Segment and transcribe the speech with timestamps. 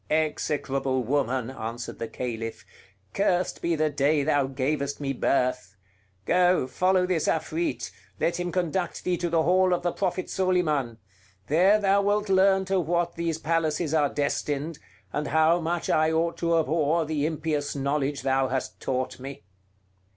[0.09, 2.65] "Execrable woman!" answered the Caliph;
[3.13, 5.75] "cursed be the day thou gavest me birth!
[6.25, 10.97] Go, follow this Afrit, let him conduct thee to the hall of the Prophet Soliman;
[11.45, 14.79] there thou wilt learn to what these palaces are destined,
[15.13, 19.43] and how much I ought to abhor the impious knowledge thou hast taught me."